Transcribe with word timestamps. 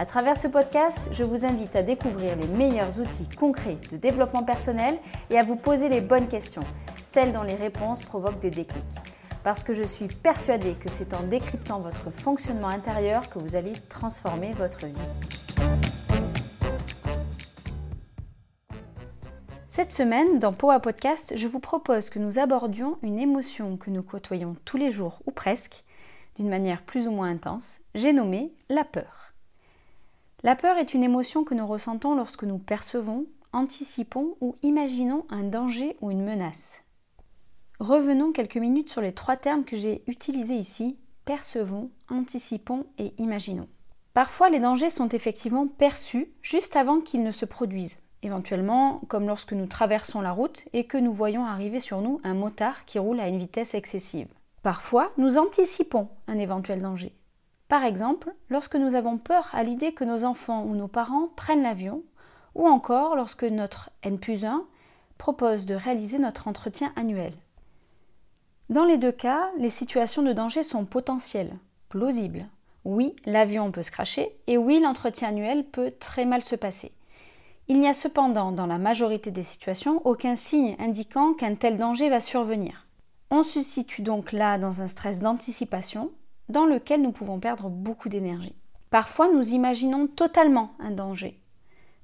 À 0.00 0.06
travers 0.06 0.36
ce 0.36 0.46
podcast, 0.46 1.08
je 1.10 1.24
vous 1.24 1.44
invite 1.44 1.74
à 1.74 1.82
découvrir 1.82 2.36
les 2.36 2.46
meilleurs 2.46 3.00
outils 3.00 3.28
concrets 3.36 3.78
de 3.90 3.96
développement 3.96 4.44
personnel 4.44 4.96
et 5.28 5.36
à 5.36 5.42
vous 5.42 5.56
poser 5.56 5.88
les 5.88 6.00
bonnes 6.00 6.28
questions, 6.28 6.62
celles 7.02 7.32
dont 7.32 7.42
les 7.42 7.56
réponses 7.56 8.02
provoquent 8.02 8.38
des 8.38 8.52
déclics. 8.52 8.84
Parce 9.42 9.64
que 9.64 9.74
je 9.74 9.82
suis 9.82 10.06
persuadée 10.06 10.74
que 10.74 10.88
c'est 10.88 11.14
en 11.14 11.24
décryptant 11.24 11.80
votre 11.80 12.12
fonctionnement 12.12 12.68
intérieur 12.68 13.28
que 13.28 13.40
vous 13.40 13.56
allez 13.56 13.72
transformer 13.88 14.52
votre 14.52 14.86
vie. 14.86 14.94
Cette 19.66 19.90
semaine, 19.90 20.38
dans 20.38 20.52
Powa 20.52 20.78
Podcast, 20.78 21.34
je 21.34 21.48
vous 21.48 21.58
propose 21.58 22.08
que 22.08 22.20
nous 22.20 22.38
abordions 22.38 22.98
une 23.02 23.18
émotion 23.18 23.76
que 23.76 23.90
nous 23.90 24.04
côtoyons 24.04 24.54
tous 24.64 24.76
les 24.76 24.92
jours 24.92 25.22
ou 25.26 25.32
presque, 25.32 25.82
d'une 26.36 26.48
manière 26.48 26.82
plus 26.82 27.08
ou 27.08 27.10
moins 27.10 27.30
intense, 27.30 27.80
j'ai 27.96 28.12
nommé 28.12 28.52
la 28.68 28.84
peur. 28.84 29.27
La 30.44 30.54
peur 30.54 30.76
est 30.78 30.94
une 30.94 31.02
émotion 31.02 31.42
que 31.42 31.54
nous 31.54 31.66
ressentons 31.66 32.14
lorsque 32.14 32.44
nous 32.44 32.58
percevons, 32.58 33.26
anticipons 33.52 34.36
ou 34.40 34.54
imaginons 34.62 35.24
un 35.30 35.42
danger 35.42 35.96
ou 36.00 36.12
une 36.12 36.22
menace. 36.22 36.84
Revenons 37.80 38.30
quelques 38.30 38.56
minutes 38.56 38.88
sur 38.88 39.00
les 39.00 39.12
trois 39.12 39.36
termes 39.36 39.64
que 39.64 39.76
j'ai 39.76 40.04
utilisés 40.06 40.54
ici, 40.54 40.96
percevons, 41.24 41.90
anticipons 42.08 42.86
et 42.98 43.14
imaginons. 43.18 43.66
Parfois 44.14 44.48
les 44.48 44.60
dangers 44.60 44.90
sont 44.90 45.08
effectivement 45.08 45.66
perçus 45.66 46.28
juste 46.40 46.76
avant 46.76 47.00
qu'ils 47.00 47.24
ne 47.24 47.32
se 47.32 47.44
produisent, 47.44 48.00
éventuellement 48.22 49.00
comme 49.08 49.26
lorsque 49.26 49.54
nous 49.54 49.66
traversons 49.66 50.20
la 50.20 50.30
route 50.30 50.68
et 50.72 50.84
que 50.84 50.98
nous 50.98 51.12
voyons 51.12 51.46
arriver 51.46 51.80
sur 51.80 52.00
nous 52.00 52.20
un 52.22 52.34
motard 52.34 52.84
qui 52.84 53.00
roule 53.00 53.18
à 53.18 53.26
une 53.26 53.38
vitesse 53.40 53.74
excessive. 53.74 54.28
Parfois 54.62 55.10
nous 55.18 55.36
anticipons 55.36 56.08
un 56.28 56.38
éventuel 56.38 56.80
danger, 56.80 57.12
par 57.68 57.84
exemple, 57.84 58.34
lorsque 58.48 58.76
nous 58.76 58.94
avons 58.94 59.18
peur 59.18 59.50
à 59.52 59.62
l'idée 59.62 59.92
que 59.92 60.04
nos 60.04 60.24
enfants 60.24 60.64
ou 60.64 60.74
nos 60.74 60.88
parents 60.88 61.28
prennent 61.36 61.62
l'avion, 61.62 62.02
ou 62.54 62.66
encore 62.66 63.14
lorsque 63.14 63.44
notre 63.44 63.90
N 64.02 64.18
1 64.26 64.64
propose 65.18 65.66
de 65.66 65.74
réaliser 65.74 66.18
notre 66.18 66.48
entretien 66.48 66.92
annuel. 66.96 67.34
Dans 68.70 68.84
les 68.84 68.96
deux 68.96 69.12
cas, 69.12 69.50
les 69.58 69.70
situations 69.70 70.22
de 70.22 70.32
danger 70.32 70.62
sont 70.62 70.84
potentielles, 70.84 71.56
plausibles. 71.88 72.46
Oui, 72.84 73.14
l'avion 73.26 73.70
peut 73.70 73.82
se 73.82 73.90
cracher, 73.90 74.34
et 74.46 74.56
oui, 74.56 74.80
l'entretien 74.80 75.28
annuel 75.28 75.64
peut 75.64 75.92
très 75.98 76.24
mal 76.24 76.42
se 76.42 76.56
passer. 76.56 76.92
Il 77.68 77.80
n'y 77.80 77.88
a 77.88 77.94
cependant, 77.94 78.50
dans 78.50 78.66
la 78.66 78.78
majorité 78.78 79.30
des 79.30 79.42
situations, 79.42 80.00
aucun 80.06 80.36
signe 80.36 80.74
indiquant 80.78 81.34
qu'un 81.34 81.54
tel 81.54 81.76
danger 81.76 82.08
va 82.08 82.20
survenir. 82.22 82.86
On 83.30 83.42
se 83.42 83.60
situe 83.60 84.00
donc 84.00 84.32
là 84.32 84.58
dans 84.58 84.80
un 84.80 84.86
stress 84.86 85.20
d'anticipation, 85.20 86.10
dans 86.48 86.66
lequel 86.66 87.02
nous 87.02 87.12
pouvons 87.12 87.40
perdre 87.40 87.68
beaucoup 87.68 88.08
d'énergie. 88.08 88.54
Parfois, 88.90 89.28
nous 89.28 89.50
imaginons 89.50 90.06
totalement 90.06 90.72
un 90.78 90.90
danger. 90.90 91.38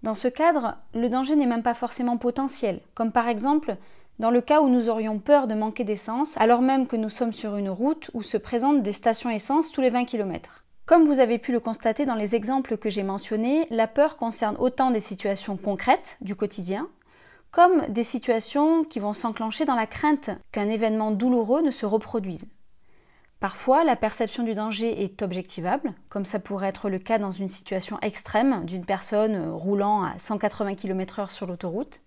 Dans 0.03 0.15
ce 0.15 0.29
cadre, 0.29 0.77
le 0.95 1.09
danger 1.09 1.35
n'est 1.35 1.47
même 1.47 1.63
pas 1.63 1.73
forcément 1.73 2.19
potentiel, 2.19 2.81
comme 2.95 3.11
par 3.11 3.29
exemple 3.29 3.77
dans 4.19 4.31
le 4.31 4.41
cas 4.41 4.61
où 4.61 4.69
nous 4.69 4.89
aurions 4.89 5.19
peur 5.19 5.47
de 5.47 5.55
manquer 5.55 5.83
d'essence 5.83 6.37
alors 6.37 6.63
même 6.63 6.87
que 6.87 6.97
nous 6.97 7.09
sommes 7.09 7.33
sur 7.33 7.57
une 7.57 7.71
route 7.71 8.11
où 8.15 8.23
se 8.23 8.37
présentent 8.37 8.83
des 8.83 8.93
stations 8.93 9.31
essence 9.31 9.73
tous 9.73 9.81
les 9.81 9.91
20 9.91 10.05
km. 10.05 10.65
Comme 10.87 11.05
vous 11.05 11.21
avez 11.21 11.39
pu 11.39 11.51
le 11.51 11.61
constater 11.61 12.05
dans 12.05 12.15
les 12.15 12.37
exemples 12.37 12.77
que 12.77 12.91
j'ai 12.91 13.03
mentionnés, 13.03 13.67
la 13.71 13.89
peur 13.89 14.19
concerne 14.19 14.57
autant 14.59 14.91
des 14.91 15.01
situations 15.01 15.57
concrètes 15.57 16.19
du 16.21 16.37
quotidien, 16.37 16.89
comme 17.51 17.87
des 17.89 18.05
situations 18.05 18.85
qui 18.85 19.01
vont 19.01 19.15
s'enclencher 19.15 19.65
dans 19.65 19.75
la 19.75 19.87
crainte 19.87 20.31
qu'un 20.53 20.69
événement 20.69 21.11
douloureux 21.11 21.63
ne 21.63 21.71
se 21.71 21.87
reproduise. 21.87 22.47
Parfois, 23.45 23.85
la 23.85 23.95
perception 23.95 24.43
du 24.43 24.55
danger 24.55 25.03
est 25.05 25.21
objectivable, 25.21 25.93
comme 26.09 26.25
ça 26.25 26.39
pourrait 26.39 26.69
être 26.69 26.89
le 26.89 26.99
cas 26.99 27.19
dans 27.19 27.31
une 27.31 27.51
situation 27.51 27.99
extrême 28.01 28.65
d'une 28.65 28.87
personne 28.87 29.51
roulant 29.51 30.03
à 30.03 30.19
180 30.19 30.77
km/h 30.77 31.31
sur 31.31 31.47
l'autoroute. 31.47 32.01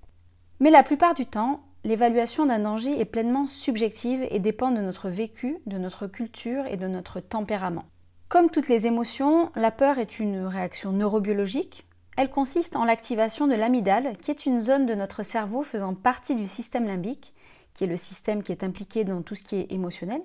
Mais 0.59 0.71
la 0.71 0.81
plupart 0.81 1.13
du 1.13 1.27
temps, 1.27 1.61
l'évaluation 1.83 2.47
d'un 2.47 2.57
danger 2.57 2.99
est 2.99 3.05
pleinement 3.05 3.45
subjective 3.45 4.25
et 4.31 4.39
dépend 4.39 4.71
de 4.71 4.81
notre 4.81 5.09
vécu, 5.09 5.59
de 5.67 5.77
notre 5.77 6.07
culture 6.07 6.65
et 6.65 6.75
de 6.75 6.87
notre 6.87 7.19
tempérament. 7.19 7.85
Comme 8.29 8.49
toutes 8.49 8.67
les 8.67 8.87
émotions, 8.87 9.51
la 9.55 9.69
peur 9.69 9.99
est 9.99 10.17
une 10.17 10.43
réaction 10.43 10.91
neurobiologique. 10.91 11.85
Elle 12.17 12.31
consiste 12.31 12.75
en 12.75 12.83
l'activation 12.83 13.45
de 13.45 13.53
l'amygdale, 13.53 14.17
qui 14.23 14.31
est 14.31 14.47
une 14.47 14.59
zone 14.59 14.87
de 14.87 14.95
notre 14.95 15.21
cerveau 15.21 15.61
faisant 15.61 15.93
partie 15.93 16.35
du 16.35 16.47
système 16.47 16.87
limbique, 16.87 17.35
qui 17.75 17.83
est 17.83 17.87
le 17.87 17.95
système 17.95 18.41
qui 18.41 18.51
est 18.51 18.63
impliqué 18.63 19.03
dans 19.03 19.21
tout 19.21 19.35
ce 19.35 19.43
qui 19.43 19.57
est 19.57 19.71
émotionnel, 19.71 20.23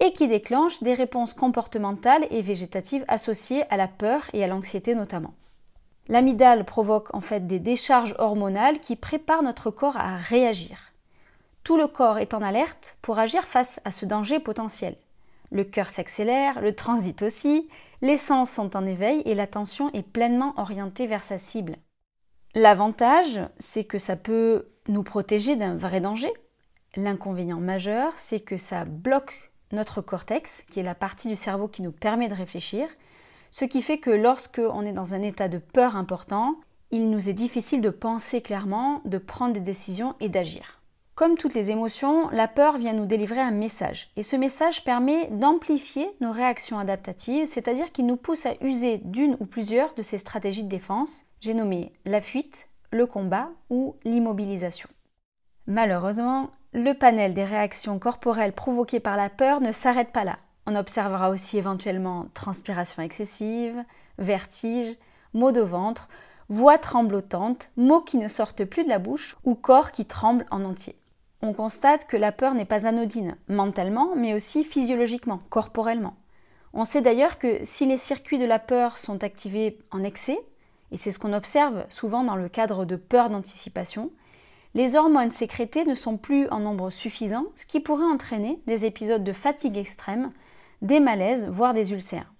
et 0.00 0.12
qui 0.12 0.28
déclenche 0.28 0.82
des 0.82 0.94
réponses 0.94 1.34
comportementales 1.34 2.26
et 2.30 2.42
végétatives 2.42 3.04
associées 3.08 3.64
à 3.70 3.76
la 3.76 3.88
peur 3.88 4.28
et 4.32 4.44
à 4.44 4.46
l'anxiété 4.46 4.94
notamment. 4.94 5.34
L'amygdale 6.08 6.64
provoque 6.64 7.14
en 7.14 7.20
fait 7.20 7.46
des 7.46 7.58
décharges 7.58 8.14
hormonales 8.18 8.78
qui 8.80 8.94
préparent 8.96 9.42
notre 9.42 9.70
corps 9.70 9.96
à 9.96 10.16
réagir. 10.16 10.92
Tout 11.64 11.76
le 11.76 11.88
corps 11.88 12.18
est 12.18 12.34
en 12.34 12.42
alerte 12.42 12.96
pour 13.02 13.18
agir 13.18 13.44
face 13.44 13.80
à 13.84 13.90
ce 13.90 14.06
danger 14.06 14.38
potentiel. 14.38 14.96
Le 15.50 15.64
cœur 15.64 15.90
s'accélère, 15.90 16.60
le 16.60 16.74
transit 16.74 17.22
aussi, 17.22 17.68
les 18.02 18.16
sens 18.16 18.50
sont 18.50 18.76
en 18.76 18.86
éveil 18.86 19.22
et 19.24 19.34
l'attention 19.34 19.90
est 19.92 20.02
pleinement 20.02 20.54
orientée 20.58 21.06
vers 21.06 21.24
sa 21.24 21.38
cible. 21.38 21.76
L'avantage, 22.54 23.40
c'est 23.58 23.84
que 23.84 23.98
ça 23.98 24.16
peut 24.16 24.68
nous 24.88 25.02
protéger 25.02 25.56
d'un 25.56 25.76
vrai 25.76 26.00
danger. 26.00 26.32
L'inconvénient 26.96 27.60
majeur, 27.60 28.12
c'est 28.16 28.40
que 28.40 28.56
ça 28.56 28.84
bloque 28.84 29.45
notre 29.72 30.00
cortex, 30.00 30.62
qui 30.70 30.80
est 30.80 30.84
la 30.84 30.94
partie 30.94 31.28
du 31.28 31.36
cerveau 31.36 31.68
qui 31.68 31.82
nous 31.82 31.92
permet 31.92 32.28
de 32.28 32.34
réfléchir, 32.34 32.88
ce 33.50 33.64
qui 33.64 33.82
fait 33.82 33.98
que 33.98 34.10
lorsque 34.10 34.60
on 34.60 34.82
est 34.82 34.92
dans 34.92 35.14
un 35.14 35.22
état 35.22 35.48
de 35.48 35.58
peur 35.58 35.96
important, 35.96 36.56
il 36.90 37.10
nous 37.10 37.28
est 37.28 37.34
difficile 37.34 37.80
de 37.80 37.90
penser 37.90 38.40
clairement, 38.40 39.00
de 39.04 39.18
prendre 39.18 39.54
des 39.54 39.60
décisions 39.60 40.14
et 40.20 40.28
d'agir. 40.28 40.80
Comme 41.14 41.38
toutes 41.38 41.54
les 41.54 41.70
émotions, 41.70 42.28
la 42.28 42.46
peur 42.46 42.76
vient 42.76 42.92
nous 42.92 43.06
délivrer 43.06 43.40
un 43.40 43.50
message, 43.50 44.10
et 44.16 44.22
ce 44.22 44.36
message 44.36 44.84
permet 44.84 45.28
d'amplifier 45.28 46.10
nos 46.20 46.30
réactions 46.30 46.78
adaptatives, 46.78 47.46
c'est-à-dire 47.46 47.90
qu'il 47.90 48.06
nous 48.06 48.16
pousse 48.18 48.44
à 48.44 48.54
user 48.60 48.98
d'une 48.98 49.36
ou 49.40 49.46
plusieurs 49.46 49.94
de 49.94 50.02
ces 50.02 50.18
stratégies 50.18 50.64
de 50.64 50.68
défense, 50.68 51.24
j'ai 51.40 51.54
nommé 51.54 51.92
la 52.04 52.20
fuite, 52.20 52.68
le 52.90 53.06
combat 53.06 53.50
ou 53.70 53.96
l'immobilisation. 54.04 54.90
Malheureusement, 55.66 56.50
le 56.72 56.92
panel 56.92 57.34
des 57.34 57.44
réactions 57.44 57.98
corporelles 57.98 58.52
provoquées 58.52 59.00
par 59.00 59.16
la 59.16 59.30
peur 59.30 59.60
ne 59.60 59.72
s'arrête 59.72 60.12
pas 60.12 60.24
là. 60.24 60.38
On 60.66 60.74
observera 60.74 61.30
aussi 61.30 61.58
éventuellement 61.58 62.26
transpiration 62.34 63.02
excessive, 63.02 63.84
vertige, 64.18 64.96
maux 65.32 65.52
de 65.52 65.60
ventre, 65.60 66.08
voix 66.48 66.78
tremblotante, 66.78 67.70
mots 67.76 68.00
qui 68.00 68.16
ne 68.16 68.28
sortent 68.28 68.64
plus 68.64 68.84
de 68.84 68.88
la 68.88 68.98
bouche 68.98 69.36
ou 69.44 69.54
corps 69.54 69.92
qui 69.92 70.04
tremble 70.04 70.46
en 70.50 70.64
entier. 70.64 70.96
On 71.42 71.52
constate 71.52 72.06
que 72.06 72.16
la 72.16 72.32
peur 72.32 72.54
n'est 72.54 72.64
pas 72.64 72.86
anodine, 72.86 73.36
mentalement, 73.48 74.16
mais 74.16 74.34
aussi 74.34 74.64
physiologiquement, 74.64 75.40
corporellement. 75.50 76.16
On 76.72 76.84
sait 76.84 77.02
d'ailleurs 77.02 77.38
que 77.38 77.64
si 77.64 77.86
les 77.86 77.96
circuits 77.96 78.38
de 78.38 78.44
la 78.44 78.58
peur 78.58 78.98
sont 78.98 79.22
activés 79.22 79.78
en 79.90 80.02
excès, 80.02 80.38
et 80.92 80.96
c'est 80.96 81.10
ce 81.10 81.18
qu'on 81.18 81.32
observe 81.32 81.84
souvent 81.88 82.24
dans 82.24 82.36
le 82.36 82.48
cadre 82.48 82.84
de 82.84 82.96
peur 82.96 83.30
d'anticipation, 83.30 84.10
les 84.74 84.96
hormones 84.96 85.30
sécrétées 85.30 85.84
ne 85.84 85.94
sont 85.94 86.16
plus 86.16 86.48
en 86.48 86.60
nombre 86.60 86.90
suffisant, 86.90 87.46
ce 87.54 87.66
qui 87.66 87.80
pourrait 87.80 88.04
entraîner 88.04 88.60
des 88.66 88.84
épisodes 88.84 89.24
de 89.24 89.32
fatigue 89.32 89.78
extrême, 89.78 90.32
des 90.82 91.00
malaises, 91.00 91.48
voire 91.48 91.74
des 91.74 91.92
ulcères. 91.92 92.32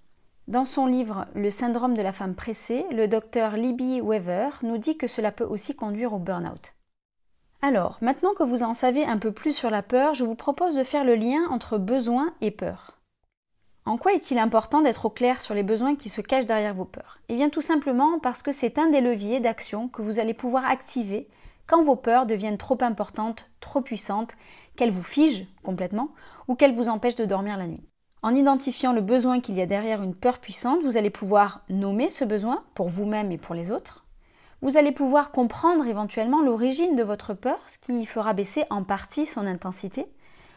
Dans 0.48 0.64
son 0.64 0.86
livre 0.86 1.26
Le 1.34 1.50
syndrome 1.50 1.96
de 1.96 2.02
la 2.02 2.12
femme 2.12 2.34
pressée, 2.34 2.86
le 2.92 3.08
docteur 3.08 3.56
Libby 3.56 4.00
Weaver 4.00 4.50
nous 4.62 4.78
dit 4.78 4.96
que 4.96 5.08
cela 5.08 5.32
peut 5.32 5.44
aussi 5.44 5.74
conduire 5.74 6.12
au 6.12 6.18
burn-out. 6.18 6.74
Alors, 7.62 7.98
maintenant 8.00 8.34
que 8.34 8.44
vous 8.44 8.62
en 8.62 8.74
savez 8.74 9.04
un 9.04 9.18
peu 9.18 9.32
plus 9.32 9.50
sur 9.56 9.70
la 9.70 9.82
peur, 9.82 10.14
je 10.14 10.22
vous 10.22 10.36
propose 10.36 10.76
de 10.76 10.84
faire 10.84 11.04
le 11.04 11.16
lien 11.16 11.48
entre 11.50 11.78
besoin 11.78 12.32
et 12.40 12.52
peur. 12.52 12.96
En 13.86 13.98
quoi 13.98 14.12
est-il 14.12 14.38
important 14.38 14.82
d'être 14.82 15.06
au 15.06 15.10
clair 15.10 15.40
sur 15.40 15.54
les 15.54 15.62
besoins 15.62 15.96
qui 15.96 16.08
se 16.08 16.20
cachent 16.20 16.46
derrière 16.46 16.74
vos 16.74 16.84
peurs? 16.84 17.18
Eh 17.28 17.36
bien 17.36 17.50
tout 17.50 17.60
simplement 17.60 18.18
parce 18.18 18.42
que 18.42 18.52
c'est 18.52 18.78
un 18.78 18.88
des 18.90 19.00
leviers 19.00 19.40
d'action 19.40 19.88
que 19.88 20.02
vous 20.02 20.18
allez 20.18 20.34
pouvoir 20.34 20.64
activer 20.64 21.28
quand 21.66 21.82
vos 21.82 21.96
peurs 21.96 22.26
deviennent 22.26 22.58
trop 22.58 22.78
importantes, 22.80 23.50
trop 23.60 23.80
puissantes, 23.80 24.32
qu'elles 24.76 24.90
vous 24.90 25.02
figent 25.02 25.46
complètement 25.62 26.10
ou 26.48 26.54
qu'elles 26.54 26.74
vous 26.74 26.88
empêchent 26.88 27.16
de 27.16 27.24
dormir 27.24 27.56
la 27.56 27.66
nuit. 27.66 27.88
En 28.22 28.34
identifiant 28.34 28.92
le 28.92 29.00
besoin 29.00 29.40
qu'il 29.40 29.56
y 29.56 29.60
a 29.60 29.66
derrière 29.66 30.02
une 30.02 30.14
peur 30.14 30.38
puissante, 30.38 30.82
vous 30.82 30.96
allez 30.96 31.10
pouvoir 31.10 31.62
nommer 31.68 32.10
ce 32.10 32.24
besoin 32.24 32.64
pour 32.74 32.88
vous-même 32.88 33.30
et 33.30 33.38
pour 33.38 33.54
les 33.54 33.70
autres. 33.70 34.04
Vous 34.62 34.76
allez 34.76 34.92
pouvoir 34.92 35.32
comprendre 35.32 35.86
éventuellement 35.86 36.42
l'origine 36.42 36.96
de 36.96 37.02
votre 37.02 37.34
peur, 37.34 37.58
ce 37.66 37.78
qui 37.78 38.06
fera 38.06 38.32
baisser 38.32 38.64
en 38.70 38.84
partie 38.84 39.26
son 39.26 39.46
intensité, 39.46 40.06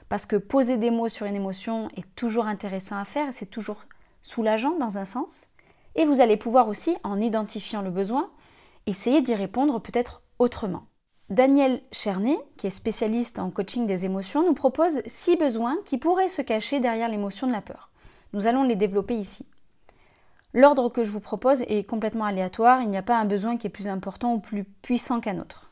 parce 0.07 0.25
que 0.25 0.35
poser 0.35 0.77
des 0.77 0.89
mots 0.89 1.09
sur 1.09 1.25
une 1.25 1.35
émotion 1.35 1.89
est 1.95 2.15
toujours 2.15 2.47
intéressant 2.47 2.97
à 2.97 3.05
faire 3.05 3.27
et 3.27 3.33
c'est 3.33 3.45
toujours 3.45 3.85
soulageant 4.21 4.77
dans 4.79 4.97
un 4.97 5.05
sens. 5.05 5.47
Et 5.95 6.05
vous 6.05 6.21
allez 6.21 6.37
pouvoir 6.37 6.69
aussi, 6.69 6.95
en 7.03 7.19
identifiant 7.19 7.81
le 7.81 7.91
besoin, 7.91 8.29
essayer 8.85 9.21
d'y 9.21 9.35
répondre 9.35 9.79
peut-être 9.79 10.23
autrement. 10.39 10.88
Daniel 11.29 11.81
Chernet, 11.91 12.39
qui 12.57 12.65
est 12.65 12.71
spécialiste 12.71 13.37
en 13.37 13.51
coaching 13.51 13.85
des 13.85 14.03
émotions, 14.03 14.43
nous 14.43 14.55
propose 14.55 15.03
six 15.05 15.35
besoins 15.35 15.77
qui 15.85 15.99
pourraient 15.99 16.27
se 16.27 16.41
cacher 16.41 16.79
derrière 16.79 17.07
l'émotion 17.07 17.45
de 17.45 17.51
la 17.51 17.61
peur. 17.61 17.91
Nous 18.33 18.47
allons 18.47 18.63
les 18.63 18.75
développer 18.75 19.15
ici. 19.15 19.45
L'ordre 20.55 20.89
que 20.89 21.03
je 21.03 21.11
vous 21.11 21.19
propose 21.19 21.61
est 21.63 21.87
complètement 21.87 22.25
aléatoire, 22.25 22.81
il 22.81 22.89
n'y 22.89 22.97
a 22.97 23.03
pas 23.03 23.19
un 23.19 23.25
besoin 23.25 23.57
qui 23.57 23.67
est 23.67 23.69
plus 23.69 23.87
important 23.87 24.33
ou 24.33 24.39
plus 24.39 24.63
puissant 24.63 25.19
qu'un 25.19 25.37
autre. 25.37 25.69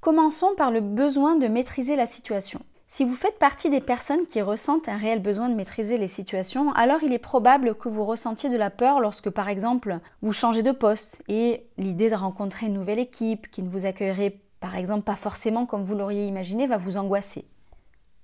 Commençons 0.00 0.54
par 0.56 0.70
le 0.70 0.80
besoin 0.80 1.34
de 1.34 1.48
maîtriser 1.48 1.96
la 1.96 2.06
situation. 2.06 2.60
Si 2.86 3.04
vous 3.04 3.16
faites 3.16 3.40
partie 3.40 3.70
des 3.70 3.80
personnes 3.80 4.26
qui 4.26 4.40
ressentent 4.40 4.88
un 4.88 4.96
réel 4.96 5.20
besoin 5.20 5.48
de 5.48 5.56
maîtriser 5.56 5.98
les 5.98 6.06
situations, 6.06 6.72
alors 6.74 7.02
il 7.02 7.12
est 7.12 7.18
probable 7.18 7.74
que 7.74 7.88
vous 7.88 8.04
ressentiez 8.04 8.48
de 8.48 8.56
la 8.56 8.70
peur 8.70 9.00
lorsque 9.00 9.28
par 9.28 9.48
exemple 9.48 9.98
vous 10.22 10.32
changez 10.32 10.62
de 10.62 10.70
poste 10.70 11.20
et 11.26 11.66
l'idée 11.78 12.10
de 12.10 12.14
rencontrer 12.14 12.66
une 12.66 12.74
nouvelle 12.74 13.00
équipe 13.00 13.50
qui 13.50 13.62
ne 13.62 13.68
vous 13.68 13.84
accueillerait 13.84 14.38
par 14.60 14.76
exemple 14.76 15.04
pas 15.04 15.16
forcément 15.16 15.66
comme 15.66 15.84
vous 15.84 15.94
l'auriez 15.94 16.26
imaginé 16.26 16.66
va 16.66 16.76
vous 16.76 16.96
angoisser. 16.96 17.46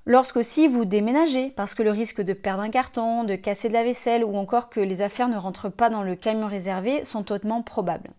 Lorsque 0.07 0.37
aussi 0.37 0.69
vous 0.69 0.85
déménagez, 0.85 1.51
parce 1.51 1.75
que 1.75 1.83
le 1.83 1.91
risque 1.91 2.21
de 2.21 2.35
perdre 2.35 2.63
un 2.63 2.71
carton, 2.71 3.25
de 3.25 3.37
casser 3.37 3.69
de 3.69 3.73
la 3.73 3.85
vaisselle 3.85 4.23
ou 4.23 4.37
encore 4.37 4.69
que 4.69 4.81
les 4.81 5.01
affaires 5.01 5.29
ne 5.29 5.37
rentrent 5.37 5.71
pas 5.71 5.89
dans 5.89 6.03
le 6.03 6.15
camion 6.15 6.47
réservé 6.47 7.05
sont 7.05 7.33
hautement 7.33 7.63
probables. 7.63 8.11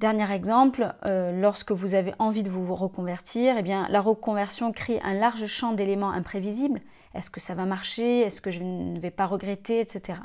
Dernier 0.00 0.30
exemple, 0.30 0.94
euh, 1.06 1.32
lorsque 1.32 1.72
vous 1.72 1.94
avez 1.94 2.12
envie 2.18 2.42
de 2.42 2.50
vous 2.50 2.74
reconvertir, 2.74 3.56
eh 3.56 3.62
bien, 3.62 3.86
la 3.88 4.02
reconversion 4.02 4.70
crée 4.70 5.00
un 5.02 5.14
large 5.14 5.46
champ 5.46 5.72
d'éléments 5.72 6.10
imprévisibles. 6.10 6.82
Est-ce 7.14 7.30
que 7.30 7.40
ça 7.40 7.54
va 7.54 7.64
marcher? 7.64 8.20
Est-ce 8.20 8.42
que 8.42 8.50
je 8.50 8.62
ne 8.62 9.00
vais 9.00 9.10
pas 9.10 9.24
regretter? 9.24 9.80
Etc. 9.80 10.18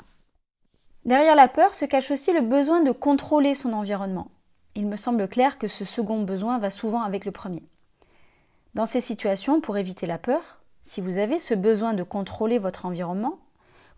Derrière 1.06 1.34
la 1.34 1.48
peur 1.48 1.72
se 1.72 1.86
cache 1.86 2.10
aussi 2.10 2.34
le 2.34 2.42
besoin 2.42 2.82
de 2.82 2.92
contrôler 2.92 3.54
son 3.54 3.72
environnement. 3.72 4.30
Il 4.74 4.86
me 4.86 4.96
semble 4.96 5.28
clair 5.28 5.58
que 5.58 5.68
ce 5.68 5.84
second 5.84 6.22
besoin 6.22 6.58
va 6.58 6.70
souvent 6.70 7.02
avec 7.02 7.24
le 7.24 7.32
premier. 7.32 7.62
Dans 8.74 8.86
ces 8.86 9.02
situations, 9.02 9.60
pour 9.60 9.76
éviter 9.76 10.06
la 10.06 10.18
peur, 10.18 10.60
si 10.82 11.00
vous 11.00 11.18
avez 11.18 11.38
ce 11.38 11.54
besoin 11.54 11.92
de 11.92 12.02
contrôler 12.02 12.58
votre 12.58 12.86
environnement, 12.86 13.38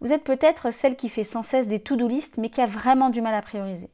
vous 0.00 0.12
êtes 0.12 0.24
peut-être 0.24 0.72
celle 0.72 0.96
qui 0.96 1.08
fait 1.08 1.24
sans 1.24 1.42
cesse 1.42 1.68
des 1.68 1.80
to-do 1.80 2.08
list 2.08 2.38
mais 2.38 2.50
qui 2.50 2.60
a 2.60 2.66
vraiment 2.66 3.10
du 3.10 3.20
mal 3.20 3.34
à 3.34 3.42
prioriser. 3.42 3.90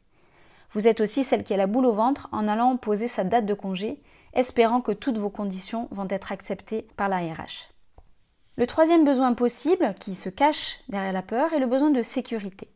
Vous 0.72 0.88
êtes 0.88 1.00
aussi 1.00 1.22
celle 1.22 1.44
qui 1.44 1.52
a 1.52 1.56
la 1.56 1.66
boule 1.66 1.86
au 1.86 1.92
ventre 1.92 2.28
en 2.32 2.48
allant 2.48 2.76
poser 2.76 3.08
sa 3.08 3.24
date 3.24 3.46
de 3.46 3.54
congé, 3.54 4.02
espérant 4.32 4.80
que 4.80 4.92
toutes 4.92 5.18
vos 5.18 5.30
conditions 5.30 5.88
vont 5.90 6.06
être 6.08 6.32
acceptées 6.32 6.86
par 6.96 7.08
la 7.08 7.18
RH. 7.18 7.70
Le 8.56 8.66
troisième 8.66 9.04
besoin 9.04 9.34
possible, 9.34 9.94
qui 9.98 10.14
se 10.14 10.28
cache 10.28 10.78
derrière 10.88 11.12
la 11.12 11.22
peur, 11.22 11.52
est 11.52 11.58
le 11.58 11.66
besoin 11.66 11.90
de 11.90 12.02
sécurité. 12.02 12.68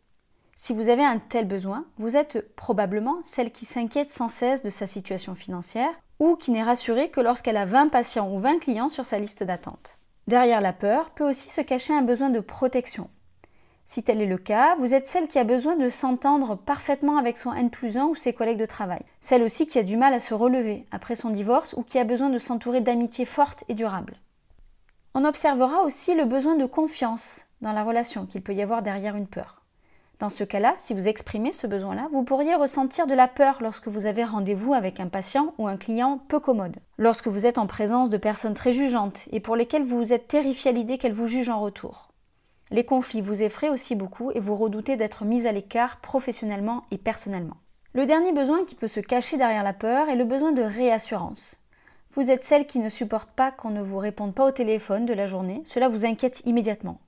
Si 0.56 0.72
vous 0.72 0.88
avez 0.88 1.04
un 1.04 1.18
tel 1.18 1.48
besoin, 1.48 1.84
vous 1.98 2.16
êtes 2.16 2.54
probablement 2.54 3.18
celle 3.24 3.50
qui 3.50 3.64
s'inquiète 3.64 4.12
sans 4.12 4.28
cesse 4.28 4.62
de 4.62 4.70
sa 4.70 4.86
situation 4.86 5.34
financière 5.34 5.90
ou 6.20 6.36
qui 6.36 6.52
n'est 6.52 6.62
rassurée 6.62 7.10
que 7.10 7.20
lorsqu'elle 7.20 7.56
a 7.56 7.64
20 7.64 7.88
patients 7.88 8.30
ou 8.30 8.38
20 8.38 8.60
clients 8.60 8.88
sur 8.88 9.04
sa 9.04 9.18
liste 9.18 9.42
d'attente. 9.42 9.98
Derrière 10.28 10.60
la 10.60 10.72
peur 10.72 11.10
peut 11.10 11.28
aussi 11.28 11.50
se 11.50 11.60
cacher 11.60 11.92
un 11.92 12.02
besoin 12.02 12.30
de 12.30 12.40
protection. 12.40 13.10
Si 13.84 14.02
tel 14.02 14.22
est 14.22 14.26
le 14.26 14.38
cas, 14.38 14.76
vous 14.76 14.94
êtes 14.94 15.08
celle 15.08 15.28
qui 15.28 15.38
a 15.38 15.44
besoin 15.44 15.76
de 15.76 15.90
s'entendre 15.90 16.56
parfaitement 16.56 17.18
avec 17.18 17.36
son 17.36 17.52
N 17.52 17.68
plus 17.68 17.98
1 17.98 18.04
ou 18.06 18.14
ses 18.14 18.32
collègues 18.32 18.58
de 18.58 18.64
travail. 18.64 19.02
Celle 19.20 19.42
aussi 19.42 19.66
qui 19.66 19.78
a 19.78 19.82
du 19.82 19.96
mal 19.96 20.14
à 20.14 20.20
se 20.20 20.32
relever 20.32 20.86
après 20.90 21.16
son 21.16 21.30
divorce 21.30 21.74
ou 21.74 21.82
qui 21.82 21.98
a 21.98 22.04
besoin 22.04 22.30
de 22.30 22.38
s'entourer 22.38 22.80
d'amitiés 22.80 23.26
fortes 23.26 23.64
et 23.68 23.74
durables. 23.74 24.16
On 25.14 25.24
observera 25.24 25.82
aussi 25.82 26.14
le 26.14 26.24
besoin 26.24 26.56
de 26.56 26.64
confiance 26.64 27.44
dans 27.60 27.72
la 27.72 27.84
relation 27.84 28.24
qu'il 28.24 28.42
peut 28.42 28.54
y 28.54 28.62
avoir 28.62 28.82
derrière 28.82 29.16
une 29.16 29.28
peur. 29.28 29.63
Dans 30.24 30.30
ce 30.30 30.42
cas-là, 30.42 30.72
si 30.78 30.94
vous 30.94 31.06
exprimez 31.06 31.52
ce 31.52 31.66
besoin-là, 31.66 32.08
vous 32.10 32.22
pourriez 32.22 32.54
ressentir 32.54 33.06
de 33.06 33.12
la 33.12 33.28
peur 33.28 33.58
lorsque 33.60 33.88
vous 33.88 34.06
avez 34.06 34.24
rendez-vous 34.24 34.72
avec 34.72 34.98
un 34.98 35.08
patient 35.08 35.52
ou 35.58 35.68
un 35.68 35.76
client 35.76 36.18
peu 36.28 36.40
commode, 36.40 36.78
lorsque 36.96 37.28
vous 37.28 37.44
êtes 37.44 37.58
en 37.58 37.66
présence 37.66 38.08
de 38.08 38.16
personnes 38.16 38.54
très 38.54 38.72
jugeantes 38.72 39.26
et 39.32 39.40
pour 39.40 39.54
lesquelles 39.54 39.84
vous 39.84 40.14
êtes 40.14 40.26
terrifié 40.26 40.70
à 40.70 40.72
l'idée 40.72 40.96
qu'elles 40.96 41.12
vous 41.12 41.26
jugent 41.26 41.50
en 41.50 41.60
retour. 41.60 42.08
Les 42.70 42.86
conflits 42.86 43.20
vous 43.20 43.42
effraient 43.42 43.68
aussi 43.68 43.96
beaucoup 43.96 44.30
et 44.30 44.40
vous 44.40 44.56
redoutez 44.56 44.96
d'être 44.96 45.26
mis 45.26 45.46
à 45.46 45.52
l'écart 45.52 46.00
professionnellement 46.00 46.84
et 46.90 46.96
personnellement. 46.96 47.58
Le 47.92 48.06
dernier 48.06 48.32
besoin 48.32 48.64
qui 48.64 48.76
peut 48.76 48.86
se 48.86 49.00
cacher 49.00 49.36
derrière 49.36 49.62
la 49.62 49.74
peur 49.74 50.08
est 50.08 50.16
le 50.16 50.24
besoin 50.24 50.52
de 50.52 50.62
réassurance. 50.62 51.58
Vous 52.14 52.30
êtes 52.30 52.44
celle 52.44 52.66
qui 52.66 52.78
ne 52.78 52.88
supporte 52.88 53.28
pas 53.32 53.50
qu'on 53.50 53.68
ne 53.68 53.82
vous 53.82 53.98
réponde 53.98 54.34
pas 54.34 54.46
au 54.46 54.52
téléphone 54.52 55.04
de 55.04 55.12
la 55.12 55.26
journée, 55.26 55.60
cela 55.66 55.88
vous 55.88 56.06
inquiète 56.06 56.40
immédiatement. 56.46 56.98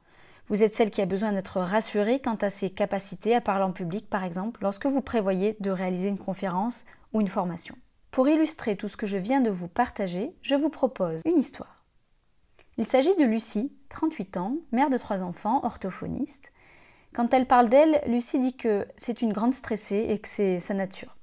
Vous 0.48 0.62
êtes 0.62 0.74
celle 0.74 0.90
qui 0.90 1.02
a 1.02 1.06
besoin 1.06 1.32
d'être 1.32 1.60
rassurée 1.60 2.20
quant 2.20 2.36
à 2.36 2.50
ses 2.50 2.70
capacités 2.70 3.34
à 3.34 3.40
parler 3.40 3.64
en 3.64 3.72
public, 3.72 4.08
par 4.08 4.22
exemple, 4.22 4.60
lorsque 4.62 4.86
vous 4.86 5.00
prévoyez 5.00 5.56
de 5.58 5.70
réaliser 5.70 6.08
une 6.08 6.18
conférence 6.18 6.84
ou 7.12 7.20
une 7.20 7.28
formation. 7.28 7.76
Pour 8.12 8.28
illustrer 8.28 8.76
tout 8.76 8.88
ce 8.88 8.96
que 8.96 9.06
je 9.06 9.18
viens 9.18 9.40
de 9.40 9.50
vous 9.50 9.66
partager, 9.66 10.32
je 10.42 10.54
vous 10.54 10.68
propose 10.68 11.20
une 11.24 11.38
histoire. 11.38 11.84
Il 12.78 12.84
s'agit 12.84 13.14
de 13.16 13.24
Lucie, 13.24 13.72
38 13.88 14.36
ans, 14.36 14.58
mère 14.70 14.88
de 14.88 14.98
trois 14.98 15.22
enfants, 15.22 15.64
orthophoniste. 15.64 16.52
Quand 17.12 17.34
elle 17.34 17.46
parle 17.46 17.68
d'elle, 17.68 18.00
Lucie 18.06 18.38
dit 18.38 18.56
que 18.56 18.86
c'est 18.96 19.22
une 19.22 19.32
grande 19.32 19.54
stressée 19.54 20.06
et 20.10 20.18
que 20.20 20.28
c'est 20.28 20.60
sa 20.60 20.74
nature. 20.74 21.16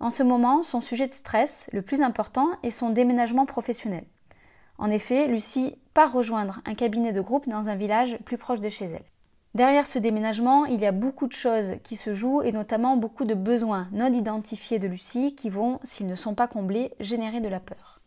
En 0.00 0.10
ce 0.10 0.24
moment, 0.24 0.64
son 0.64 0.80
sujet 0.80 1.06
de 1.06 1.14
stress, 1.14 1.70
le 1.72 1.82
plus 1.82 2.02
important, 2.02 2.48
est 2.64 2.70
son 2.70 2.90
déménagement 2.90 3.46
professionnel. 3.46 4.04
En 4.82 4.90
effet, 4.90 5.28
Lucie 5.28 5.76
part 5.94 6.12
rejoindre 6.12 6.60
un 6.66 6.74
cabinet 6.74 7.12
de 7.12 7.20
groupe 7.20 7.48
dans 7.48 7.68
un 7.68 7.76
village 7.76 8.18
plus 8.24 8.36
proche 8.36 8.60
de 8.60 8.68
chez 8.68 8.86
elle. 8.86 9.04
Derrière 9.54 9.86
ce 9.86 10.00
déménagement, 10.00 10.64
il 10.64 10.80
y 10.80 10.86
a 10.86 10.90
beaucoup 10.90 11.28
de 11.28 11.32
choses 11.32 11.74
qui 11.84 11.94
se 11.94 12.12
jouent 12.12 12.42
et 12.42 12.50
notamment 12.50 12.96
beaucoup 12.96 13.24
de 13.24 13.34
besoins 13.34 13.86
non 13.92 14.12
identifiés 14.12 14.80
de 14.80 14.88
Lucie 14.88 15.36
qui 15.36 15.50
vont, 15.50 15.78
s'ils 15.84 16.08
ne 16.08 16.16
sont 16.16 16.34
pas 16.34 16.48
comblés, 16.48 16.90
générer 16.98 17.40
de 17.40 17.46
la 17.46 17.60
peur. 17.60 18.00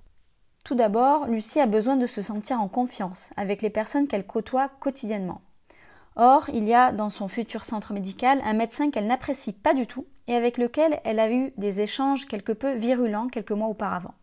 Tout 0.66 0.76
d'abord, 0.76 1.28
Lucie 1.28 1.62
a 1.62 1.66
besoin 1.66 1.96
de 1.96 2.08
se 2.08 2.22
sentir 2.22 2.60
en 2.60 2.68
confiance 2.68 3.30
avec 3.38 3.62
les 3.62 3.70
personnes 3.70 4.08
qu'elle 4.10 4.28
côtoie 4.28 4.68
quotidiennement. 4.82 5.40
Or, 6.18 6.50
il 6.54 6.68
y 6.68 6.74
a 6.74 6.92
dans 6.92 7.10
son 7.10 7.30
futur 7.30 7.64
centre 7.64 7.94
médical 7.94 8.42
un 8.44 8.54
médecin 8.54 8.92
qu'elle 8.92 9.08
n'apprécie 9.08 9.54
pas 9.54 9.74
du 9.74 9.88
tout 9.88 10.08
et 10.28 10.36
avec 10.36 10.58
lequel 10.58 11.00
elle 11.06 11.22
a 11.22 11.32
eu 11.32 11.54
des 11.56 11.80
échanges 11.80 12.26
quelque 12.26 12.52
peu 12.52 12.74
virulents 12.74 13.30
quelques 13.30 13.52
mois 13.52 13.70
auparavant. 13.70 14.14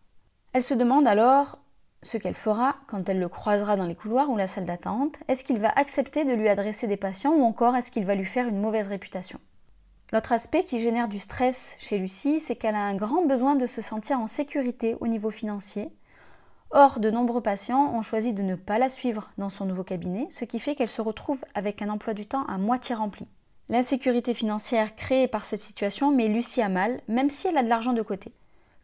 Elle 0.53 0.61
se 0.61 0.75
demande 0.75 1.07
alors 1.07 1.57
ce 2.03 2.17
qu'elle 2.17 2.35
fera 2.35 2.75
quand 2.87 3.09
elle 3.09 3.19
le 3.19 3.29
croisera 3.29 3.75
dans 3.75 3.85
les 3.85 3.95
couloirs 3.95 4.29
ou 4.29 4.37
la 4.37 4.47
salle 4.47 4.65
d'attente. 4.65 5.15
Est-ce 5.27 5.43
qu'il 5.43 5.59
va 5.59 5.69
accepter 5.75 6.25
de 6.25 6.33
lui 6.33 6.49
adresser 6.49 6.87
des 6.87 6.97
patients 6.97 7.33
ou 7.33 7.43
encore 7.43 7.75
est-ce 7.75 7.91
qu'il 7.91 8.05
va 8.05 8.15
lui 8.15 8.25
faire 8.25 8.47
une 8.47 8.61
mauvaise 8.61 8.87
réputation? 8.87 9.39
L'autre 10.11 10.31
aspect 10.31 10.63
qui 10.63 10.79
génère 10.79 11.07
du 11.07 11.17
stress 11.17 11.75
chez 11.79 11.97
Lucie, 11.97 12.39
c'est 12.39 12.55
qu'elle 12.55 12.75
a 12.75 12.83
un 12.83 12.95
grand 12.95 13.25
besoin 13.25 13.55
de 13.55 13.65
se 13.65 13.81
sentir 13.81 14.19
en 14.19 14.27
sécurité 14.27 14.95
au 14.99 15.07
niveau 15.07 15.31
financier. 15.31 15.89
Or, 16.69 16.99
de 16.99 17.09
nombreux 17.09 17.41
patients 17.41 17.93
ont 17.95 18.01
choisi 18.01 18.33
de 18.33 18.43
ne 18.43 18.55
pas 18.55 18.77
la 18.77 18.89
suivre 18.89 19.31
dans 19.39 19.49
son 19.49 19.65
nouveau 19.65 19.83
cabinet, 19.83 20.27
ce 20.29 20.45
qui 20.45 20.59
fait 20.59 20.75
qu'elle 20.75 20.89
se 20.89 21.01
retrouve 21.01 21.43
avec 21.55 21.81
un 21.81 21.89
emploi 21.89 22.13
du 22.13 22.27
temps 22.27 22.45
à 22.45 22.57
moitié 22.57 22.93
rempli. 22.93 23.27
L'insécurité 23.69 24.33
financière 24.33 24.95
créée 24.95 25.27
par 25.27 25.45
cette 25.45 25.61
situation 25.61 26.11
met 26.11 26.27
Lucie 26.27 26.61
à 26.61 26.69
mal, 26.69 27.01
même 27.07 27.29
si 27.29 27.47
elle 27.47 27.57
a 27.57 27.63
de 27.63 27.69
l'argent 27.69 27.93
de 27.93 28.01
côté. 28.01 28.33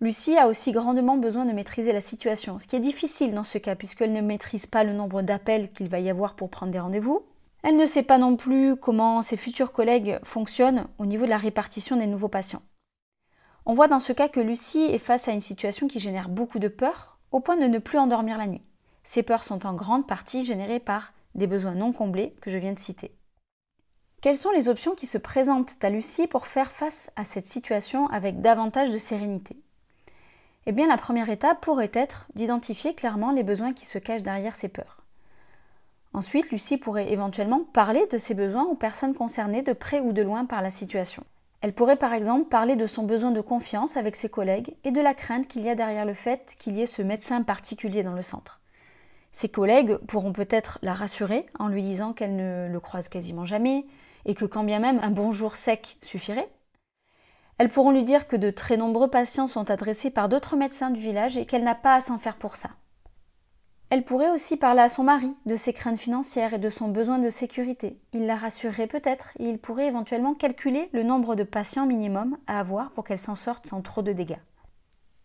Lucie 0.01 0.37
a 0.37 0.47
aussi 0.47 0.71
grandement 0.71 1.17
besoin 1.17 1.43
de 1.43 1.51
maîtriser 1.51 1.91
la 1.91 1.99
situation, 1.99 2.57
ce 2.57 2.67
qui 2.67 2.77
est 2.77 2.79
difficile 2.79 3.33
dans 3.33 3.43
ce 3.43 3.57
cas 3.57 3.75
puisqu'elle 3.75 4.13
ne 4.13 4.21
maîtrise 4.21 4.65
pas 4.65 4.85
le 4.85 4.93
nombre 4.93 5.21
d'appels 5.21 5.73
qu'il 5.73 5.89
va 5.89 5.99
y 5.99 6.09
avoir 6.09 6.35
pour 6.35 6.49
prendre 6.49 6.71
des 6.71 6.79
rendez-vous. 6.79 7.25
Elle 7.63 7.75
ne 7.75 7.85
sait 7.85 8.03
pas 8.03 8.17
non 8.17 8.37
plus 8.37 8.77
comment 8.77 9.21
ses 9.21 9.35
futurs 9.35 9.73
collègues 9.73 10.17
fonctionnent 10.23 10.87
au 10.99 11.05
niveau 11.05 11.25
de 11.25 11.29
la 11.29 11.37
répartition 11.37 11.97
des 11.97 12.07
nouveaux 12.07 12.29
patients. 12.29 12.61
On 13.65 13.73
voit 13.73 13.89
dans 13.89 13.99
ce 13.99 14.13
cas 14.13 14.29
que 14.29 14.39
Lucie 14.39 14.85
est 14.85 14.99
face 14.99 15.27
à 15.27 15.33
une 15.33 15.41
situation 15.41 15.89
qui 15.89 15.99
génère 15.99 16.29
beaucoup 16.29 16.59
de 16.59 16.69
peur, 16.69 17.19
au 17.33 17.41
point 17.41 17.57
de 17.57 17.67
ne 17.67 17.77
plus 17.77 17.99
endormir 17.99 18.37
la 18.37 18.47
nuit. 18.47 18.63
Ces 19.03 19.21
peurs 19.21 19.43
sont 19.43 19.65
en 19.65 19.73
grande 19.73 20.07
partie 20.07 20.45
générées 20.45 20.79
par 20.79 21.11
des 21.35 21.45
besoins 21.45 21.75
non 21.75 21.91
comblés 21.91 22.33
que 22.39 22.49
je 22.49 22.57
viens 22.57 22.73
de 22.73 22.79
citer. 22.79 23.11
Quelles 24.21 24.37
sont 24.37 24.51
les 24.51 24.69
options 24.69 24.95
qui 24.95 25.07
se 25.07 25.17
présentent 25.17 25.75
à 25.83 25.89
Lucie 25.89 26.27
pour 26.27 26.47
faire 26.47 26.71
face 26.71 27.11
à 27.17 27.25
cette 27.25 27.47
situation 27.47 28.07
avec 28.07 28.39
davantage 28.39 28.91
de 28.91 28.97
sérénité? 28.97 29.57
Eh 30.69 30.87
la 30.87 30.97
première 30.97 31.29
étape 31.29 31.61
pourrait 31.61 31.91
être 31.93 32.27
d'identifier 32.35 32.93
clairement 32.93 33.31
les 33.31 33.43
besoins 33.43 33.73
qui 33.73 33.85
se 33.85 33.97
cachent 33.97 34.23
derrière 34.23 34.55
ces 34.55 34.69
peurs. 34.69 35.03
Ensuite, 36.13 36.51
Lucie 36.51 36.77
pourrait 36.77 37.11
éventuellement 37.11 37.61
parler 37.73 38.05
de 38.11 38.17
ses 38.17 38.33
besoins 38.33 38.65
aux 38.65 38.75
personnes 38.75 39.13
concernées 39.13 39.61
de 39.61 39.73
près 39.73 39.99
ou 39.99 40.11
de 40.11 40.21
loin 40.21 40.45
par 40.45 40.61
la 40.61 40.69
situation. 40.69 41.23
Elle 41.61 41.73
pourrait 41.73 41.97
par 41.97 42.13
exemple 42.13 42.49
parler 42.49 42.75
de 42.75 42.87
son 42.87 43.03
besoin 43.03 43.31
de 43.31 43.41
confiance 43.41 43.97
avec 43.97 44.15
ses 44.15 44.29
collègues 44.29 44.75
et 44.83 44.91
de 44.91 45.01
la 45.01 45.13
crainte 45.13 45.47
qu'il 45.47 45.63
y 45.63 45.69
a 45.69 45.75
derrière 45.75 46.05
le 46.05 46.13
fait 46.13 46.55
qu'il 46.57 46.77
y 46.77 46.81
ait 46.81 46.87
ce 46.87 47.01
médecin 47.01 47.41
particulier 47.41 48.03
dans 48.03 48.13
le 48.13 48.21
centre. 48.21 48.61
Ses 49.31 49.49
collègues 49.49 49.97
pourront 50.07 50.33
peut-être 50.33 50.79
la 50.81 50.93
rassurer 50.93 51.45
en 51.59 51.67
lui 51.67 51.81
disant 51.81 52.13
qu'elle 52.13 52.35
ne 52.35 52.69
le 52.71 52.79
croise 52.79 53.09
quasiment 53.09 53.45
jamais 53.45 53.85
et 54.25 54.35
que 54.35 54.45
quand 54.45 54.63
bien 54.63 54.79
même 54.79 54.99
un 55.01 55.11
bonjour 55.11 55.55
sec 55.55 55.97
suffirait, 56.01 56.49
Elles 57.59 57.69
pourront 57.69 57.91
lui 57.91 58.05
dire 58.05 58.27
que 58.27 58.37
de 58.37 58.51
très 58.51 58.77
nombreux 58.77 59.09
patients 59.09 59.45
sont 59.45 59.69
adressés 59.69 60.09
par 60.09 60.29
d'autres 60.29 60.55
médecins 60.55 60.89
du 60.89 61.01
village 61.01 61.37
et 61.37 61.45
qu'elle 61.45 61.65
n'a 61.65 61.75
pas 61.75 61.93
à 61.93 62.01
s'en 62.01 62.17
faire 62.17 62.37
pour 62.37 62.55
ça. 62.55 62.69
Elle 63.89 64.05
pourrait 64.05 64.29
aussi 64.29 64.55
parler 64.55 64.81
à 64.81 64.87
son 64.87 65.03
mari 65.03 65.35
de 65.45 65.57
ses 65.57 65.73
craintes 65.73 65.99
financières 65.99 66.53
et 66.53 66.59
de 66.59 66.69
son 66.69 66.87
besoin 66.87 67.19
de 67.19 67.29
sécurité. 67.29 67.99
Il 68.13 68.27
la 68.27 68.37
rassurerait 68.37 68.87
peut-être 68.87 69.31
et 69.39 69.49
il 69.49 69.57
pourrait 69.57 69.87
éventuellement 69.87 70.35
calculer 70.35 70.89
le 70.93 71.03
nombre 71.03 71.35
de 71.35 71.43
patients 71.43 71.85
minimum 71.85 72.37
à 72.47 72.59
avoir 72.59 72.91
pour 72.91 73.03
qu'elle 73.03 73.19
s'en 73.19 73.35
sorte 73.35 73.67
sans 73.67 73.81
trop 73.81 74.03
de 74.03 74.13
dégâts. 74.13 74.39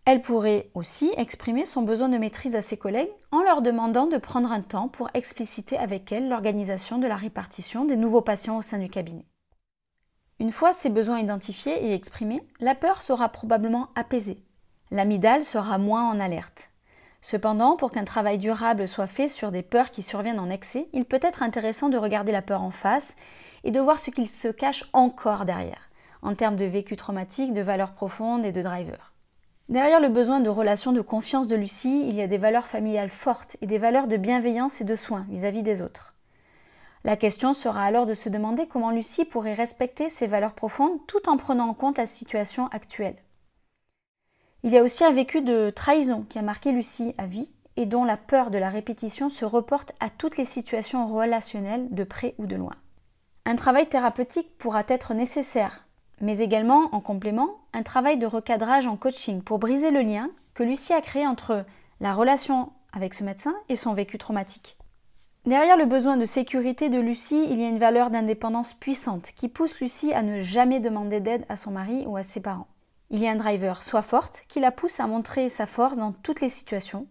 Elle 0.04 0.20
pourrait 0.20 0.70
aussi 0.74 1.12
exprimer 1.16 1.64
son 1.64 1.82
besoin 1.82 2.08
de 2.08 2.18
maîtrise 2.18 2.56
à 2.56 2.62
ses 2.62 2.76
collègues 2.76 3.12
en 3.30 3.42
leur 3.42 3.62
demandant 3.62 4.06
de 4.06 4.18
prendre 4.18 4.50
un 4.50 4.60
temps 4.60 4.88
pour 4.88 5.08
expliciter 5.14 5.78
avec 5.78 6.10
elle 6.10 6.28
l'organisation 6.28 6.98
de 6.98 7.06
la 7.06 7.16
répartition 7.16 7.84
des 7.84 7.96
nouveaux 7.96 8.22
patients 8.22 8.56
au 8.56 8.62
sein 8.62 8.78
du 8.78 8.88
cabinet. 8.88 9.24
Une 10.40 10.52
fois 10.52 10.72
ces 10.72 10.90
besoins 10.90 11.20
identifiés 11.20 11.86
et 11.86 11.94
exprimés, 11.94 12.42
la 12.60 12.74
peur 12.74 13.02
sera 13.02 13.28
probablement 13.28 13.88
apaisée. 13.94 14.42
L'amygdale 14.90 15.44
sera 15.44 15.78
moins 15.78 16.10
en 16.10 16.18
alerte. 16.18 16.70
Cependant, 17.20 17.76
pour 17.76 17.90
qu'un 17.90 18.04
travail 18.04 18.38
durable 18.38 18.86
soit 18.86 19.06
fait 19.06 19.28
sur 19.28 19.50
des 19.50 19.62
peurs 19.62 19.90
qui 19.90 20.02
surviennent 20.02 20.40
en 20.40 20.50
excès, 20.50 20.88
il 20.92 21.04
peut 21.04 21.20
être 21.22 21.42
intéressant 21.42 21.88
de 21.88 21.96
regarder 21.96 22.32
la 22.32 22.42
peur 22.42 22.62
en 22.62 22.70
face 22.70 23.16
et 23.62 23.70
de 23.70 23.80
voir 23.80 23.98
ce 23.98 24.10
qu'il 24.10 24.28
se 24.28 24.48
cache 24.48 24.84
encore 24.92 25.44
derrière, 25.44 25.88
en 26.20 26.34
termes 26.34 26.56
de 26.56 26.66
vécu 26.66 26.96
traumatique, 26.96 27.54
de 27.54 27.62
valeurs 27.62 27.92
profondes 27.92 28.44
et 28.44 28.52
de 28.52 28.60
drivers. 28.60 29.14
Derrière 29.70 30.00
le 30.00 30.10
besoin 30.10 30.40
de 30.40 30.50
relations 30.50 30.92
de 30.92 31.00
confiance 31.00 31.46
de 31.46 31.56
Lucie, 31.56 32.06
il 32.06 32.14
y 32.14 32.20
a 32.20 32.26
des 32.26 32.36
valeurs 32.36 32.66
familiales 32.66 33.08
fortes 33.08 33.56
et 33.62 33.66
des 33.66 33.78
valeurs 33.78 34.08
de 34.08 34.18
bienveillance 34.18 34.82
et 34.82 34.84
de 34.84 34.96
soin 34.96 35.24
vis-à-vis 35.30 35.62
des 35.62 35.80
autres. 35.80 36.13
La 37.04 37.16
question 37.18 37.52
sera 37.52 37.84
alors 37.84 38.06
de 38.06 38.14
se 38.14 38.30
demander 38.30 38.66
comment 38.66 38.90
Lucie 38.90 39.26
pourrait 39.26 39.52
respecter 39.52 40.08
ces 40.08 40.26
valeurs 40.26 40.54
profondes 40.54 41.06
tout 41.06 41.28
en 41.28 41.36
prenant 41.36 41.68
en 41.68 41.74
compte 41.74 41.98
la 41.98 42.06
situation 42.06 42.68
actuelle. 42.68 43.16
Il 44.62 44.72
y 44.72 44.78
a 44.78 44.82
aussi 44.82 45.04
un 45.04 45.12
vécu 45.12 45.42
de 45.42 45.68
trahison 45.68 46.22
qui 46.22 46.38
a 46.38 46.42
marqué 46.42 46.72
Lucie 46.72 47.14
à 47.18 47.26
vie 47.26 47.50
et 47.76 47.84
dont 47.84 48.04
la 48.04 48.16
peur 48.16 48.50
de 48.50 48.56
la 48.56 48.70
répétition 48.70 49.28
se 49.28 49.44
reporte 49.44 49.92
à 50.00 50.08
toutes 50.08 50.38
les 50.38 50.46
situations 50.46 51.12
relationnelles 51.12 51.88
de 51.90 52.04
près 52.04 52.34
ou 52.38 52.46
de 52.46 52.56
loin. 52.56 52.74
Un 53.44 53.56
travail 53.56 53.86
thérapeutique 53.86 54.56
pourra 54.56 54.84
être 54.88 55.12
nécessaire, 55.12 55.86
mais 56.22 56.38
également, 56.38 56.88
en 56.94 57.00
complément, 57.00 57.58
un 57.74 57.82
travail 57.82 58.16
de 58.16 58.26
recadrage 58.26 58.86
en 58.86 58.96
coaching 58.96 59.42
pour 59.42 59.58
briser 59.58 59.90
le 59.90 60.00
lien 60.00 60.30
que 60.54 60.62
Lucie 60.62 60.94
a 60.94 61.02
créé 61.02 61.26
entre 61.26 61.66
la 62.00 62.14
relation 62.14 62.72
avec 62.94 63.12
ce 63.12 63.24
médecin 63.24 63.54
et 63.68 63.76
son 63.76 63.92
vécu 63.92 64.16
traumatique. 64.16 64.78
Derrière 65.46 65.76
le 65.76 65.84
besoin 65.84 66.16
de 66.16 66.24
sécurité 66.24 66.88
de 66.88 66.98
Lucie, 66.98 67.46
il 67.50 67.60
y 67.60 67.64
a 67.64 67.68
une 67.68 67.78
valeur 67.78 68.08
d'indépendance 68.08 68.72
puissante 68.72 69.32
qui 69.36 69.50
pousse 69.50 69.78
Lucie 69.78 70.14
à 70.14 70.22
ne 70.22 70.40
jamais 70.40 70.80
demander 70.80 71.20
d'aide 71.20 71.44
à 71.50 71.58
son 71.58 71.70
mari 71.70 72.06
ou 72.06 72.16
à 72.16 72.22
ses 72.22 72.40
parents. 72.40 72.66
Il 73.10 73.20
y 73.20 73.26
a 73.26 73.30
un 73.30 73.36
driver 73.36 73.82
soit 73.82 74.00
forte 74.00 74.42
qui 74.48 74.58
la 74.58 74.70
pousse 74.70 75.00
à 75.00 75.06
montrer 75.06 75.50
sa 75.50 75.66
force 75.66 75.98
dans 75.98 76.12
toutes 76.12 76.40
les 76.40 76.48
situations 76.48 77.08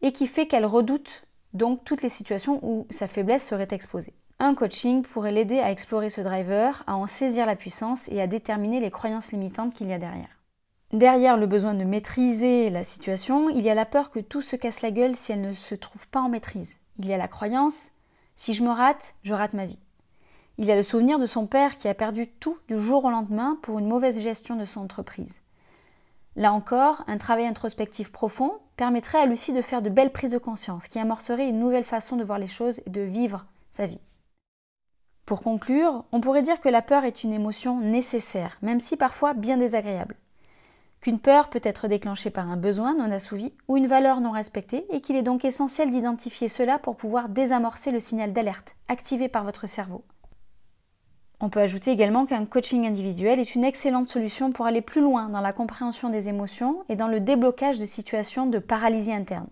et 0.00 0.12
qui 0.12 0.26
fait 0.26 0.46
qu'elle 0.46 0.64
redoute 0.64 1.26
donc 1.52 1.84
toutes 1.84 2.00
les 2.00 2.08
situations 2.08 2.58
où 2.62 2.86
sa 2.88 3.06
faiblesse 3.06 3.46
serait 3.46 3.68
exposée. 3.70 4.14
Un 4.38 4.54
coaching 4.54 5.02
pourrait 5.02 5.30
l'aider 5.30 5.58
à 5.58 5.70
explorer 5.70 6.08
ce 6.08 6.22
driver, 6.22 6.82
à 6.86 6.96
en 6.96 7.06
saisir 7.06 7.44
la 7.44 7.54
puissance 7.54 8.08
et 8.08 8.22
à 8.22 8.26
déterminer 8.26 8.80
les 8.80 8.90
croyances 8.90 9.30
limitantes 9.30 9.74
qu'il 9.74 9.88
y 9.88 9.92
a 9.92 9.98
derrière. 9.98 10.40
Derrière 10.94 11.36
le 11.36 11.46
besoin 11.46 11.74
de 11.74 11.84
maîtriser 11.84 12.70
la 12.70 12.82
situation, 12.82 13.50
il 13.50 13.60
y 13.60 13.68
a 13.68 13.74
la 13.74 13.84
peur 13.84 14.10
que 14.10 14.20
tout 14.20 14.42
se 14.42 14.56
casse 14.56 14.80
la 14.80 14.90
gueule 14.90 15.16
si 15.16 15.32
elle 15.32 15.42
ne 15.42 15.52
se 15.52 15.74
trouve 15.74 16.08
pas 16.08 16.20
en 16.20 16.30
maîtrise. 16.30 16.78
Il 16.98 17.06
y 17.06 17.12
a 17.12 17.18
la 17.18 17.28
croyance 17.28 17.90
si 18.36 18.54
je 18.54 18.64
me 18.64 18.70
rate, 18.70 19.14
je 19.22 19.34
rate 19.34 19.54
ma 19.54 19.66
vie. 19.66 19.78
Il 20.58 20.64
y 20.64 20.72
a 20.72 20.76
le 20.76 20.82
souvenir 20.82 21.18
de 21.18 21.26
son 21.26 21.46
père 21.46 21.76
qui 21.76 21.88
a 21.88 21.94
perdu 21.94 22.28
tout 22.28 22.58
du 22.68 22.78
jour 22.78 23.04
au 23.04 23.10
lendemain 23.10 23.58
pour 23.62 23.78
une 23.78 23.88
mauvaise 23.88 24.18
gestion 24.20 24.56
de 24.56 24.64
son 24.64 24.80
entreprise. 24.80 25.40
Là 26.34 26.52
encore, 26.52 27.04
un 27.06 27.18
travail 27.18 27.46
introspectif 27.46 28.10
profond 28.10 28.58
permettrait 28.76 29.20
à 29.20 29.26
Lucie 29.26 29.52
de 29.52 29.62
faire 29.62 29.82
de 29.82 29.90
belles 29.90 30.12
prises 30.12 30.30
de 30.30 30.38
conscience 30.38 30.88
qui 30.88 30.98
amorceraient 30.98 31.48
une 31.48 31.58
nouvelle 31.58 31.84
façon 31.84 32.16
de 32.16 32.24
voir 32.24 32.38
les 32.38 32.46
choses 32.46 32.80
et 32.86 32.90
de 32.90 33.02
vivre 33.02 33.46
sa 33.70 33.86
vie. 33.86 34.00
Pour 35.26 35.42
conclure, 35.42 36.04
on 36.10 36.20
pourrait 36.20 36.42
dire 36.42 36.60
que 36.60 36.68
la 36.68 36.82
peur 36.82 37.04
est 37.04 37.22
une 37.22 37.32
émotion 37.32 37.80
nécessaire, 37.80 38.58
même 38.60 38.80
si 38.80 38.96
parfois 38.96 39.34
bien 39.34 39.56
désagréable. 39.56 40.16
Qu'une 41.02 41.18
peur 41.18 41.50
peut 41.50 41.60
être 41.64 41.88
déclenchée 41.88 42.30
par 42.30 42.48
un 42.48 42.56
besoin 42.56 42.94
non 42.94 43.10
assouvi 43.10 43.52
ou 43.66 43.76
une 43.76 43.88
valeur 43.88 44.20
non 44.20 44.30
respectée 44.30 44.86
et 44.90 45.00
qu'il 45.00 45.16
est 45.16 45.22
donc 45.22 45.44
essentiel 45.44 45.90
d'identifier 45.90 46.46
cela 46.46 46.78
pour 46.78 46.96
pouvoir 46.96 47.28
désamorcer 47.28 47.90
le 47.90 47.98
signal 47.98 48.32
d'alerte 48.32 48.76
activé 48.86 49.28
par 49.28 49.42
votre 49.42 49.66
cerveau. 49.66 50.04
On 51.40 51.50
peut 51.50 51.58
ajouter 51.58 51.90
également 51.90 52.24
qu'un 52.24 52.46
coaching 52.46 52.86
individuel 52.86 53.40
est 53.40 53.56
une 53.56 53.64
excellente 53.64 54.08
solution 54.08 54.52
pour 54.52 54.66
aller 54.66 54.80
plus 54.80 55.00
loin 55.00 55.28
dans 55.28 55.40
la 55.40 55.52
compréhension 55.52 56.08
des 56.08 56.28
émotions 56.28 56.84
et 56.88 56.94
dans 56.94 57.08
le 57.08 57.18
déblocage 57.18 57.80
de 57.80 57.84
situations 57.84 58.46
de 58.46 58.60
paralysie 58.60 59.12
interne. 59.12 59.48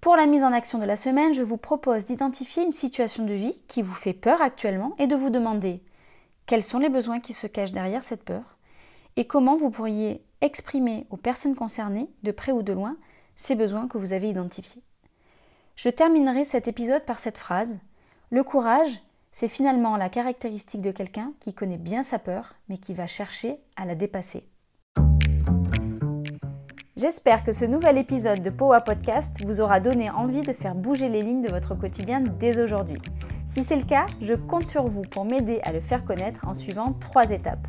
Pour 0.00 0.14
la 0.14 0.26
mise 0.26 0.44
en 0.44 0.52
action 0.52 0.78
de 0.78 0.84
la 0.84 0.96
semaine, 0.96 1.34
je 1.34 1.42
vous 1.42 1.56
propose 1.56 2.04
d'identifier 2.04 2.62
une 2.62 2.70
situation 2.70 3.24
de 3.24 3.34
vie 3.34 3.58
qui 3.66 3.82
vous 3.82 3.92
fait 3.92 4.12
peur 4.12 4.40
actuellement 4.40 4.94
et 5.00 5.08
de 5.08 5.16
vous 5.16 5.30
demander 5.30 5.82
quels 6.46 6.62
sont 6.62 6.78
les 6.78 6.90
besoins 6.90 7.18
qui 7.18 7.32
se 7.32 7.48
cachent 7.48 7.72
derrière 7.72 8.04
cette 8.04 8.22
peur 8.22 8.56
et 9.16 9.26
comment 9.26 9.56
vous 9.56 9.70
pourriez 9.70 10.22
exprimer 10.40 11.06
aux 11.10 11.16
personnes 11.16 11.56
concernées, 11.56 12.10
de 12.22 12.30
près 12.30 12.52
ou 12.52 12.62
de 12.62 12.72
loin, 12.72 12.96
ces 13.34 13.54
besoins 13.54 13.88
que 13.88 13.98
vous 13.98 14.12
avez 14.12 14.28
identifiés. 14.28 14.82
Je 15.76 15.88
terminerai 15.88 16.44
cet 16.44 16.68
épisode 16.68 17.04
par 17.04 17.18
cette 17.18 17.38
phrase 17.38 17.78
Le 18.30 18.42
courage 18.42 19.00
c'est 19.38 19.48
finalement 19.48 19.98
la 19.98 20.08
caractéristique 20.08 20.80
de 20.80 20.92
quelqu'un 20.92 21.34
qui 21.40 21.52
connaît 21.52 21.76
bien 21.76 22.02
sa 22.02 22.18
peur, 22.18 22.54
mais 22.70 22.78
qui 22.78 22.94
va 22.94 23.06
chercher 23.06 23.58
à 23.76 23.84
la 23.84 23.94
dépasser. 23.94 24.48
J'espère 26.96 27.44
que 27.44 27.52
ce 27.52 27.66
nouvel 27.66 27.98
épisode 27.98 28.40
de 28.40 28.48
Powa 28.48 28.80
Podcast 28.80 29.36
vous 29.44 29.60
aura 29.60 29.78
donné 29.78 30.08
envie 30.08 30.40
de 30.40 30.54
faire 30.54 30.74
bouger 30.74 31.10
les 31.10 31.20
lignes 31.20 31.42
de 31.42 31.50
votre 31.50 31.74
quotidien 31.74 32.22
dès 32.22 32.58
aujourd'hui. 32.62 32.96
Si 33.46 33.62
c'est 33.62 33.76
le 33.76 33.84
cas, 33.84 34.06
je 34.22 34.32
compte 34.32 34.66
sur 34.66 34.86
vous 34.86 35.02
pour 35.02 35.26
m'aider 35.26 35.60
à 35.64 35.72
le 35.74 35.82
faire 35.82 36.06
connaître 36.06 36.48
en 36.48 36.54
suivant 36.54 36.94
trois 36.94 37.30
étapes. 37.30 37.68